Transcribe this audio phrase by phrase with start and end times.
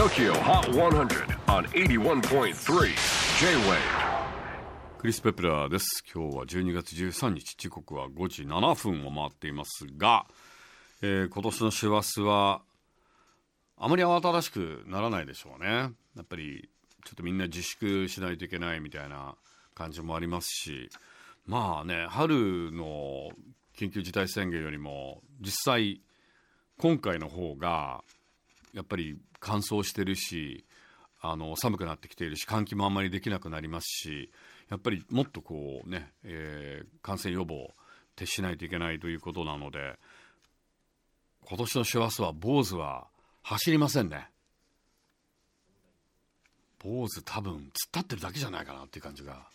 [0.00, 2.54] TOKYO HOT 100 on 81.3
[3.38, 3.76] J-WAVE
[4.96, 6.02] クリス・ペプラーです。
[6.10, 7.54] 今日は12月13日。
[7.54, 10.24] 時刻は5時7分を回っていますが、
[11.02, 12.62] えー今年の師走は
[13.76, 15.68] あまり慌ただしくならないでしょうね。
[15.68, 15.90] や
[16.22, 16.70] っぱり
[17.04, 19.34] ちょっとみんな自粛しないといけないみたいな
[19.74, 20.88] 感じもありますし。
[21.44, 23.32] まあね春の
[23.76, 26.00] 緊急事態宣言よりも実際
[26.78, 28.02] 今回の方が
[28.74, 30.64] やっぱり乾燥してるし
[31.20, 34.30] あの寒くなってきているし換気もあんまりできなくなりますし
[34.68, 37.74] やっぱりもっとこうね、えー感染予防
[38.16, 39.98] 徹しないといけないということなので
[41.44, 43.06] 今年の師走は坊主は
[43.42, 44.28] 走りませんね。
[46.78, 49.48] 坊主多分突っ立ってるだけじゃないかなっていう感じが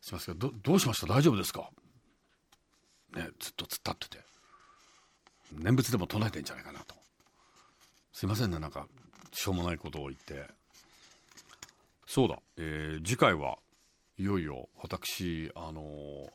[0.00, 1.06] しますけどどどうしました？
[1.06, 1.70] 大丈夫ですか？
[3.16, 4.24] ねずっと突っ立ってて。
[5.52, 6.83] 念仏でも唱えてんじゃないかな。
[8.24, 8.86] すいませんねなんか
[9.34, 10.46] しょうもないことを言って。
[12.06, 13.58] そうだ、えー次回は
[14.16, 16.30] いよいよ私あのー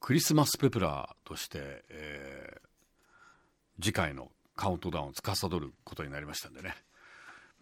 [0.00, 6.74] クリスマスペプラーとして、えー次回のカウントダウンを司ることになりましたんでね。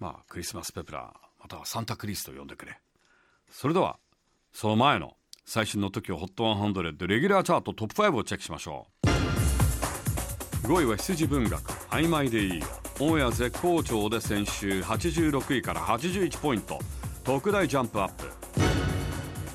[0.01, 1.03] まあクリスマスペプラー
[1.41, 2.77] またはサンタクリスと呼んでくれ。
[3.53, 4.01] それでは
[4.53, 9.00] その前の最新の TOKIOHOT100 レギュラーチャートトップ5をチェックしましょう。
[10.71, 11.61] 5位は羊文学。
[11.91, 12.63] 曖昧でいい
[13.01, 16.79] オンエア絶好調で先週86位から81ポイント。
[17.25, 18.31] 特大ジャンプアップ。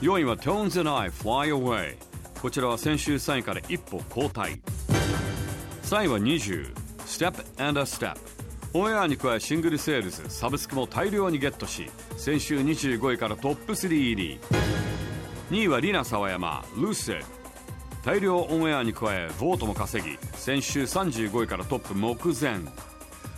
[0.02, 1.96] 4位は Tones and I Fly Away
[2.42, 4.60] こちらは先週3位から一歩後退。
[5.84, 6.74] 3位は20
[7.06, 8.18] Step and a Step
[8.74, 14.40] オンエアに加えシングルセールスサブスクも大量にゲットし先週25位からトップ3入り。
[15.50, 17.24] 2位はリナ・サワヤマ Lucid
[18.06, 22.60] 大量オンエアに加えボートも稼ぎ先週35位からトップ目前。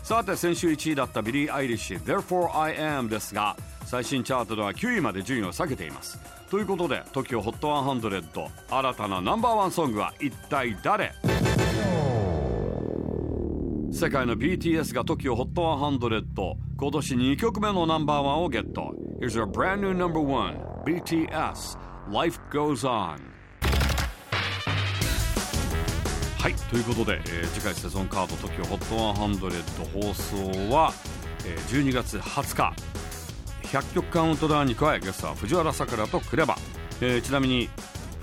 [0.03, 6.19] さて先週1位だったビリー・アイリッシュ Therefore I Am ですが最新チャートでは9位まで順位を下げています。
[6.49, 11.13] ということで TOKIOHOT100 新たなナンバーワンソングは一体誰？
[13.91, 18.93] 世界の BTS が TOKIOHOT100 今年2曲目のナンバーワンをゲット。
[19.21, 21.77] Here's our brand new number one BTS
[22.11, 23.36] Life Goes On.
[26.47, 30.93] はいということで、えー次回セゾンカード TOKIOHOT100 放送は、
[31.45, 32.73] えー12月20日
[33.63, 36.55] 100曲カウントダウンに加えゲストは藤原さくらとクレバ、
[37.01, 37.67] えーちなみに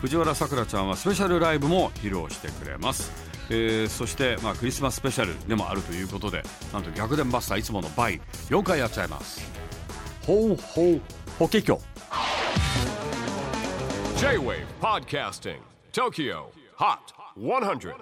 [0.00, 3.12] 藤原さくらちゃんはスペシャルライブも披露してくれます、
[3.50, 6.42] えーそして、まあ、クリスマススペシャルでもあるということで
[6.72, 9.42] なんと逆転バスターいつもの倍4回やっちゃいます。
[10.26, 11.00] ほうほう
[11.38, 11.78] 法華経
[14.16, 15.58] J-WAVE PODCASTING
[15.92, 16.63] TOKYO.
[16.76, 17.94] HOT 100